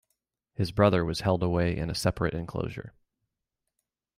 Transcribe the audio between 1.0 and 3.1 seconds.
was held away in a separate enclosure.